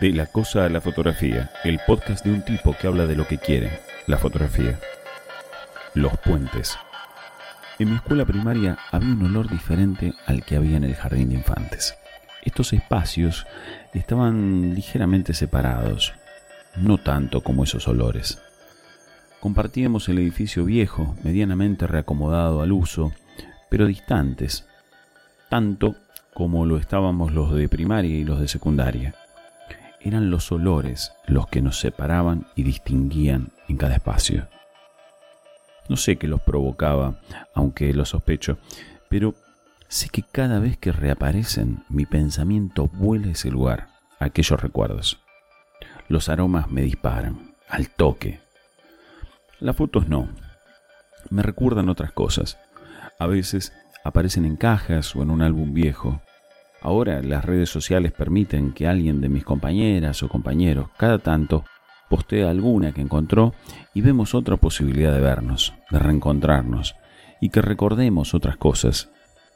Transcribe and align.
De 0.00 0.12
la 0.12 0.26
cosa 0.26 0.64
a 0.64 0.68
la 0.68 0.80
fotografía, 0.80 1.50
el 1.64 1.80
podcast 1.84 2.24
de 2.24 2.30
un 2.30 2.42
tipo 2.42 2.72
que 2.72 2.86
habla 2.86 3.06
de 3.06 3.16
lo 3.16 3.26
que 3.26 3.38
quiere, 3.38 3.80
la 4.06 4.16
fotografía. 4.16 4.78
Los 5.94 6.16
puentes. 6.18 6.78
En 7.80 7.90
mi 7.90 7.96
escuela 7.96 8.24
primaria 8.24 8.78
había 8.92 9.12
un 9.12 9.24
olor 9.24 9.48
diferente 9.50 10.14
al 10.26 10.44
que 10.44 10.54
había 10.54 10.76
en 10.76 10.84
el 10.84 10.94
jardín 10.94 11.30
de 11.30 11.34
infantes. 11.34 11.96
Estos 12.42 12.72
espacios 12.72 13.44
estaban 13.92 14.74
ligeramente 14.74 15.34
separados, 15.34 16.14
no 16.76 16.98
tanto 16.98 17.42
como 17.42 17.64
esos 17.64 17.88
olores. 17.88 18.40
Compartíamos 19.40 20.08
el 20.08 20.18
edificio 20.18 20.64
viejo, 20.64 21.16
medianamente 21.24 21.88
reacomodado 21.88 22.62
al 22.62 22.70
uso, 22.70 23.12
pero 23.68 23.86
distantes, 23.86 24.64
tanto 25.48 25.96
como 26.34 26.66
lo 26.66 26.78
estábamos 26.78 27.32
los 27.32 27.52
de 27.52 27.68
primaria 27.68 28.16
y 28.16 28.22
los 28.22 28.40
de 28.40 28.46
secundaria. 28.46 29.14
Eran 30.00 30.30
los 30.30 30.52
olores 30.52 31.12
los 31.26 31.48
que 31.48 31.60
nos 31.60 31.80
separaban 31.80 32.46
y 32.54 32.62
distinguían 32.62 33.52
en 33.68 33.76
cada 33.76 33.94
espacio. 33.94 34.48
No 35.88 35.96
sé 35.96 36.16
qué 36.16 36.28
los 36.28 36.40
provocaba, 36.40 37.20
aunque 37.54 37.92
lo 37.94 38.04
sospecho, 38.04 38.58
pero 39.08 39.34
sé 39.88 40.08
que 40.10 40.22
cada 40.22 40.58
vez 40.58 40.76
que 40.76 40.92
reaparecen 40.92 41.84
mi 41.88 42.06
pensamiento 42.06 42.88
vuela 42.88 43.28
ese 43.28 43.50
lugar, 43.50 43.88
aquellos 44.18 44.60
recuerdos. 44.60 45.18
Los 46.08 46.28
aromas 46.28 46.70
me 46.70 46.82
disparan, 46.82 47.54
al 47.68 47.88
toque. 47.90 48.40
Las 49.60 49.76
fotos 49.76 50.08
no. 50.08 50.28
Me 51.30 51.42
recuerdan 51.42 51.88
otras 51.88 52.12
cosas. 52.12 52.58
A 53.18 53.26
veces 53.26 53.72
aparecen 54.04 54.44
en 54.44 54.56
cajas 54.56 55.16
o 55.16 55.22
en 55.22 55.30
un 55.30 55.42
álbum 55.42 55.74
viejo, 55.74 56.22
Ahora 56.80 57.22
las 57.22 57.44
redes 57.44 57.68
sociales 57.70 58.12
permiten 58.12 58.72
que 58.72 58.86
alguien 58.86 59.20
de 59.20 59.28
mis 59.28 59.44
compañeras 59.44 60.22
o 60.22 60.28
compañeros 60.28 60.88
cada 60.96 61.18
tanto 61.18 61.64
postee 62.08 62.44
alguna 62.44 62.92
que 62.92 63.00
encontró 63.00 63.52
y 63.94 64.00
vemos 64.00 64.34
otra 64.34 64.56
posibilidad 64.56 65.12
de 65.12 65.20
vernos, 65.20 65.74
de 65.90 65.98
reencontrarnos 65.98 66.94
y 67.40 67.50
que 67.50 67.62
recordemos 67.62 68.34
otras 68.34 68.56
cosas. 68.56 69.10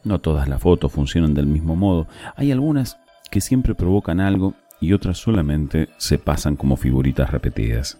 No 0.04 0.20
todas 0.20 0.48
las 0.48 0.60
fotos 0.60 0.92
funcionan 0.92 1.34
del 1.34 1.46
mismo 1.46 1.76
modo. 1.76 2.08
Hay 2.36 2.50
algunas 2.50 2.98
que 3.30 3.40
siempre 3.40 3.74
provocan 3.74 4.20
algo 4.20 4.54
y 4.80 4.92
otras 4.92 5.18
solamente 5.18 5.88
se 5.96 6.18
pasan 6.18 6.56
como 6.56 6.76
figuritas 6.76 7.30
repetidas. 7.30 7.98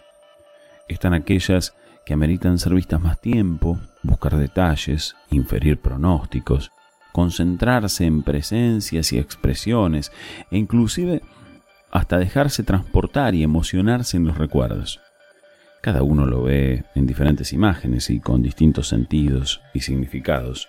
Están 0.89 1.15
aquellas 1.15 1.75
que 2.05 2.13
ameritan 2.13 2.59
ser 2.59 2.75
vistas 2.75 3.01
más 3.01 3.21
tiempo, 3.21 3.79
buscar 4.03 4.37
detalles, 4.37 5.15
inferir 5.31 5.79
pronósticos, 5.81 6.73
concentrarse 7.13 8.05
en 8.05 8.23
presencias 8.23 9.13
y 9.13 9.19
expresiones 9.19 10.13
e 10.51 10.59
inclusive 10.59 11.23
hasta 11.91 12.19
dejarse 12.19 12.63
transportar 12.63 13.35
y 13.35 13.43
emocionarse 13.43 14.17
en 14.17 14.27
los 14.27 14.39
recuerdos. 14.39 15.01
Cada 15.83 16.03
uno 16.03 16.27
lo 16.27 16.43
ve 16.43 16.85
en 16.95 17.07
diferentes 17.07 17.53
imágenes 17.53 18.09
y 18.09 18.21
con 18.21 18.43
distintos 18.43 18.89
sentidos 18.89 19.61
y 19.75 19.81
significados. 19.81 20.69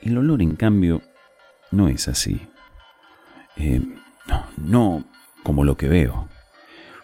El 0.00 0.16
olor, 0.16 0.42
en 0.42 0.56
cambio, 0.56 1.02
no 1.70 1.88
es 1.88 2.08
así. 2.08 2.40
Eh, 3.56 3.80
no, 4.26 4.46
no 4.56 5.04
como 5.42 5.64
lo 5.64 5.76
que 5.76 5.88
veo. 5.88 6.28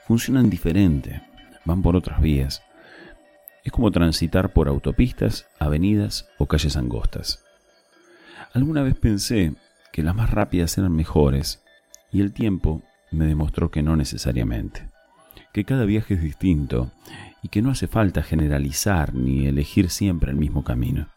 Funcionan 0.06 0.48
diferente, 0.48 1.22
van 1.64 1.82
por 1.82 1.96
otras 1.96 2.20
vías. 2.20 2.62
Es 3.64 3.72
como 3.72 3.90
transitar 3.90 4.52
por 4.52 4.68
autopistas, 4.68 5.46
avenidas 5.58 6.28
o 6.38 6.46
calles 6.46 6.76
angostas. 6.76 7.44
Alguna 8.54 8.82
vez 8.82 8.98
pensé 8.98 9.54
que 9.92 10.02
las 10.02 10.14
más 10.14 10.30
rápidas 10.30 10.76
eran 10.76 10.94
mejores 10.94 11.62
y 12.10 12.20
el 12.20 12.34
tiempo 12.34 12.82
me 13.10 13.24
demostró 13.24 13.70
que 13.70 13.82
no 13.82 13.96
necesariamente, 13.96 14.90
que 15.54 15.64
cada 15.64 15.86
viaje 15.86 16.14
es 16.14 16.22
distinto 16.22 16.92
y 17.42 17.48
que 17.48 17.62
no 17.62 17.70
hace 17.70 17.86
falta 17.86 18.22
generalizar 18.22 19.14
ni 19.14 19.46
elegir 19.46 19.88
siempre 19.88 20.32
el 20.32 20.36
mismo 20.36 20.64
camino. 20.64 21.08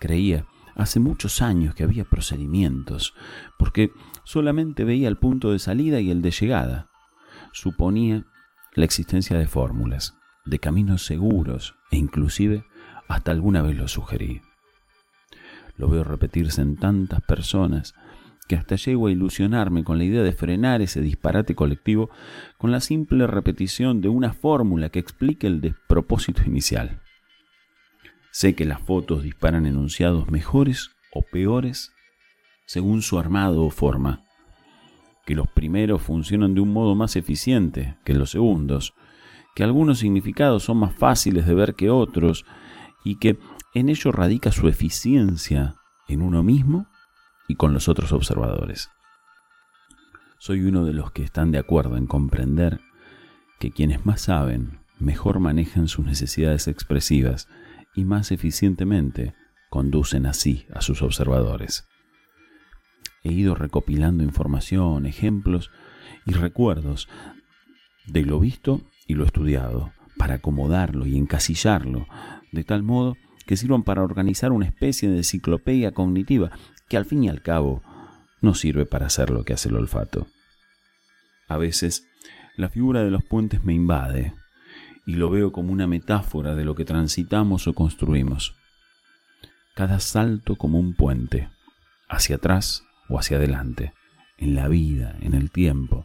Creía 0.00 0.46
hace 0.74 1.00
muchos 1.00 1.42
años 1.42 1.74
que 1.74 1.82
había 1.82 2.04
procedimientos, 2.04 3.14
porque 3.58 3.90
solamente 4.24 4.84
veía 4.84 5.08
el 5.08 5.18
punto 5.18 5.52
de 5.52 5.58
salida 5.58 6.00
y 6.00 6.10
el 6.10 6.22
de 6.22 6.30
llegada. 6.30 6.88
Suponía 7.52 8.24
la 8.74 8.86
existencia 8.86 9.36
de 9.36 9.48
fórmulas, 9.48 10.14
de 10.46 10.58
caminos 10.58 11.04
seguros 11.04 11.74
e 11.90 11.98
inclusive 11.98 12.64
hasta 13.06 13.32
alguna 13.32 13.60
vez 13.60 13.76
lo 13.76 13.88
sugerí 13.88 14.40
lo 15.78 15.88
veo 15.88 16.04
repetirse 16.04 16.60
en 16.60 16.76
tantas 16.76 17.22
personas 17.22 17.94
que 18.48 18.56
hasta 18.56 18.76
llego 18.76 19.06
a 19.06 19.10
ilusionarme 19.10 19.84
con 19.84 19.98
la 19.98 20.04
idea 20.04 20.22
de 20.22 20.32
frenar 20.32 20.82
ese 20.82 21.00
disparate 21.00 21.54
colectivo 21.54 22.10
con 22.56 22.72
la 22.72 22.80
simple 22.80 23.26
repetición 23.26 24.00
de 24.00 24.08
una 24.08 24.32
fórmula 24.32 24.88
que 24.88 24.98
explique 24.98 25.46
el 25.46 25.60
despropósito 25.60 26.42
inicial. 26.46 27.00
Sé 28.32 28.54
que 28.54 28.64
las 28.64 28.80
fotos 28.80 29.22
disparan 29.22 29.66
enunciados 29.66 30.30
mejores 30.30 30.90
o 31.12 31.22
peores 31.22 31.92
según 32.66 33.00
su 33.00 33.18
armado 33.18 33.64
o 33.64 33.70
forma, 33.70 34.24
que 35.24 35.34
los 35.34 35.48
primeros 35.48 36.02
funcionan 36.02 36.54
de 36.54 36.60
un 36.60 36.72
modo 36.72 36.94
más 36.94 37.16
eficiente 37.16 37.96
que 38.04 38.14
los 38.14 38.30
segundos, 38.30 38.94
que 39.54 39.64
algunos 39.64 39.98
significados 39.98 40.64
son 40.64 40.78
más 40.78 40.94
fáciles 40.94 41.46
de 41.46 41.54
ver 41.54 41.74
que 41.74 41.90
otros 41.90 42.44
y 43.04 43.18
que 43.18 43.38
en 43.78 43.88
ello 43.88 44.12
radica 44.12 44.52
su 44.52 44.68
eficiencia 44.68 45.76
en 46.08 46.22
uno 46.22 46.42
mismo 46.42 46.86
y 47.48 47.56
con 47.56 47.72
los 47.72 47.88
otros 47.88 48.12
observadores. 48.12 48.90
Soy 50.38 50.62
uno 50.62 50.84
de 50.84 50.92
los 50.92 51.12
que 51.12 51.22
están 51.22 51.50
de 51.50 51.58
acuerdo 51.58 51.96
en 51.96 52.06
comprender 52.06 52.80
que 53.58 53.70
quienes 53.70 54.06
más 54.06 54.22
saben 54.22 54.80
mejor 54.98 55.40
manejan 55.40 55.88
sus 55.88 56.06
necesidades 56.06 56.68
expresivas 56.68 57.48
y 57.94 58.04
más 58.04 58.30
eficientemente 58.30 59.34
conducen 59.70 60.26
así 60.26 60.66
a 60.74 60.80
sus 60.80 61.02
observadores. 61.02 61.88
He 63.24 63.32
ido 63.32 63.54
recopilando 63.54 64.22
información, 64.22 65.06
ejemplos 65.06 65.70
y 66.24 66.32
recuerdos 66.32 67.08
de 68.06 68.22
lo 68.22 68.38
visto 68.40 68.80
y 69.06 69.14
lo 69.14 69.24
estudiado 69.24 69.92
para 70.16 70.34
acomodarlo 70.34 71.06
y 71.06 71.16
encasillarlo 71.16 72.06
de 72.52 72.64
tal 72.64 72.82
modo 72.82 73.16
que 73.48 73.56
sirvan 73.56 73.82
para 73.82 74.04
organizar 74.04 74.52
una 74.52 74.66
especie 74.66 75.08
de 75.08 75.16
enciclopedia 75.16 75.92
cognitiva 75.92 76.50
que 76.86 76.98
al 76.98 77.06
fin 77.06 77.24
y 77.24 77.30
al 77.30 77.40
cabo 77.40 77.82
no 78.42 78.52
sirve 78.52 78.84
para 78.84 79.06
hacer 79.06 79.30
lo 79.30 79.42
que 79.42 79.54
hace 79.54 79.70
el 79.70 79.76
olfato. 79.76 80.26
A 81.48 81.56
veces 81.56 82.06
la 82.58 82.68
figura 82.68 83.02
de 83.02 83.10
los 83.10 83.24
puentes 83.24 83.64
me 83.64 83.72
invade 83.72 84.34
y 85.06 85.14
lo 85.14 85.30
veo 85.30 85.50
como 85.50 85.72
una 85.72 85.86
metáfora 85.86 86.54
de 86.54 86.66
lo 86.66 86.74
que 86.74 86.84
transitamos 86.84 87.66
o 87.66 87.72
construimos. 87.72 88.54
Cada 89.74 89.98
salto 89.98 90.56
como 90.56 90.78
un 90.78 90.92
puente, 90.92 91.48
hacia 92.06 92.36
atrás 92.36 92.84
o 93.08 93.18
hacia 93.18 93.38
adelante, 93.38 93.94
en 94.36 94.56
la 94.56 94.68
vida, 94.68 95.16
en 95.22 95.32
el 95.32 95.50
tiempo, 95.50 96.04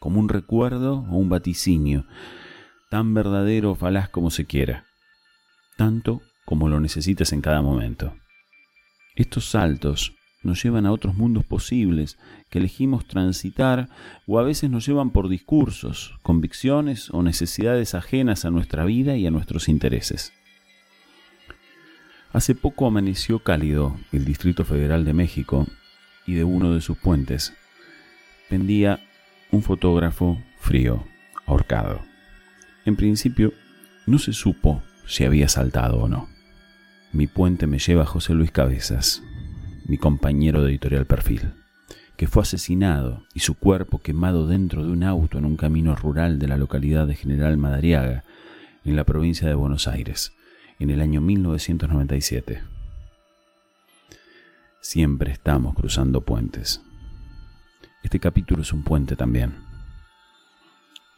como 0.00 0.18
un 0.18 0.28
recuerdo 0.28 1.06
o 1.08 1.16
un 1.16 1.28
vaticinio, 1.28 2.06
tan 2.90 3.14
verdadero 3.14 3.70
o 3.70 3.74
falaz 3.76 4.08
como 4.08 4.32
se 4.32 4.46
quiera, 4.46 4.84
tanto 5.76 6.22
como 6.44 6.68
lo 6.68 6.80
necesites 6.80 7.32
en 7.32 7.40
cada 7.40 7.62
momento. 7.62 8.14
Estos 9.14 9.50
saltos 9.50 10.14
nos 10.42 10.62
llevan 10.62 10.86
a 10.86 10.92
otros 10.92 11.14
mundos 11.14 11.44
posibles 11.44 12.18
que 12.50 12.58
elegimos 12.58 13.06
transitar 13.06 13.88
o 14.26 14.38
a 14.38 14.42
veces 14.42 14.70
nos 14.70 14.86
llevan 14.86 15.10
por 15.10 15.28
discursos, 15.28 16.18
convicciones 16.22 17.10
o 17.10 17.22
necesidades 17.22 17.94
ajenas 17.94 18.44
a 18.44 18.50
nuestra 18.50 18.84
vida 18.84 19.16
y 19.16 19.26
a 19.26 19.30
nuestros 19.30 19.68
intereses. 19.68 20.32
Hace 22.32 22.54
poco 22.54 22.86
amaneció 22.86 23.40
cálido 23.40 23.96
el 24.10 24.24
Distrito 24.24 24.64
Federal 24.64 25.04
de 25.04 25.12
México 25.12 25.66
y 26.26 26.34
de 26.34 26.44
uno 26.44 26.72
de 26.72 26.80
sus 26.80 26.96
puentes 26.96 27.52
pendía 28.48 29.00
un 29.50 29.62
fotógrafo 29.62 30.42
frío, 30.58 31.04
ahorcado. 31.46 32.00
En 32.84 32.96
principio 32.96 33.52
no 34.06 34.18
se 34.18 34.32
supo 34.32 34.82
si 35.06 35.24
había 35.24 35.48
saltado 35.48 35.98
o 35.98 36.08
no. 36.08 36.28
Mi 37.12 37.26
puente 37.26 37.66
me 37.66 37.78
lleva 37.78 38.02
a 38.02 38.06
José 38.06 38.34
Luis 38.34 38.50
Cabezas, 38.50 39.22
mi 39.86 39.98
compañero 39.98 40.62
de 40.62 40.70
editorial 40.70 41.06
Perfil, 41.06 41.52
que 42.16 42.26
fue 42.26 42.42
asesinado 42.42 43.24
y 43.34 43.40
su 43.40 43.54
cuerpo 43.54 44.00
quemado 44.00 44.46
dentro 44.46 44.84
de 44.84 44.90
un 44.90 45.04
auto 45.04 45.38
en 45.38 45.44
un 45.44 45.56
camino 45.56 45.94
rural 45.94 46.38
de 46.38 46.48
la 46.48 46.56
localidad 46.56 47.06
de 47.06 47.14
General 47.14 47.56
Madariaga, 47.56 48.24
en 48.84 48.96
la 48.96 49.04
provincia 49.04 49.46
de 49.46 49.54
Buenos 49.54 49.86
Aires, 49.88 50.32
en 50.78 50.90
el 50.90 51.00
año 51.00 51.20
1997. 51.20 52.62
Siempre 54.80 55.32
estamos 55.32 55.74
cruzando 55.74 56.22
puentes. 56.22 56.82
Este 58.02 58.18
capítulo 58.18 58.62
es 58.62 58.72
un 58.72 58.82
puente 58.82 59.14
también. 59.14 59.54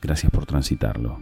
Gracias 0.02 0.30
por 0.30 0.44
transitarlo. 0.44 1.18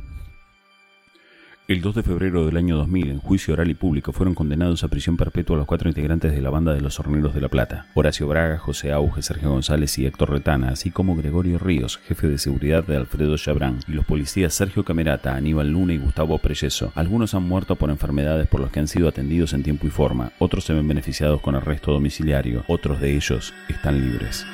El 1.72 1.80
2 1.80 1.94
de 1.94 2.02
febrero 2.02 2.44
del 2.44 2.58
año 2.58 2.76
2000, 2.76 3.08
en 3.08 3.18
juicio 3.18 3.54
oral 3.54 3.70
y 3.70 3.74
público, 3.74 4.12
fueron 4.12 4.34
condenados 4.34 4.84
a 4.84 4.88
prisión 4.88 5.16
perpetua 5.16 5.56
los 5.56 5.64
cuatro 5.64 5.88
integrantes 5.88 6.32
de 6.32 6.42
la 6.42 6.50
banda 6.50 6.74
de 6.74 6.82
los 6.82 7.00
Horneros 7.00 7.32
de 7.32 7.40
la 7.40 7.48
Plata: 7.48 7.86
Horacio 7.94 8.28
Braga, 8.28 8.58
José 8.58 8.92
Auge, 8.92 9.22
Sergio 9.22 9.48
González 9.48 9.98
y 9.98 10.04
Héctor 10.04 10.32
Retana, 10.32 10.68
así 10.68 10.90
como 10.90 11.16
Gregorio 11.16 11.58
Ríos, 11.58 11.96
jefe 12.06 12.28
de 12.28 12.36
seguridad 12.36 12.84
de 12.84 12.98
Alfredo 12.98 13.38
Chabrán, 13.38 13.78
y 13.88 13.92
los 13.92 14.04
policías 14.04 14.52
Sergio 14.52 14.84
Camerata, 14.84 15.34
Aníbal 15.34 15.70
Luna 15.70 15.94
y 15.94 15.96
Gustavo 15.96 16.36
Preyeso. 16.36 16.92
Algunos 16.94 17.32
han 17.32 17.44
muerto 17.44 17.76
por 17.76 17.88
enfermedades 17.88 18.48
por 18.48 18.60
las 18.60 18.70
que 18.70 18.80
han 18.80 18.86
sido 18.86 19.08
atendidos 19.08 19.54
en 19.54 19.62
tiempo 19.62 19.86
y 19.86 19.90
forma, 19.90 20.32
otros 20.40 20.64
se 20.64 20.74
ven 20.74 20.86
beneficiados 20.86 21.40
con 21.40 21.54
arresto 21.54 21.90
domiciliario, 21.90 22.64
otros 22.68 23.00
de 23.00 23.16
ellos 23.16 23.54
están 23.70 23.98
libres. 23.98 24.44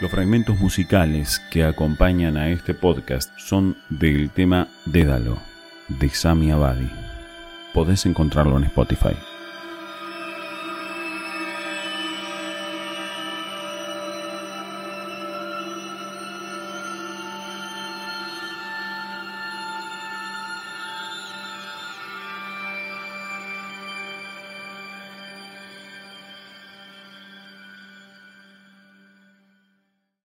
Los 0.00 0.12
fragmentos 0.12 0.60
musicales 0.60 1.40
que 1.50 1.64
acompañan 1.64 2.36
a 2.36 2.50
este 2.50 2.72
podcast 2.72 3.36
son 3.36 3.76
del 3.88 4.30
tema 4.30 4.68
Dédalo, 4.84 5.38
de 5.88 6.08
Sami 6.08 6.52
Abadi. 6.52 6.88
Podés 7.74 8.06
encontrarlo 8.06 8.56
en 8.58 8.64
Spotify. 8.64 9.16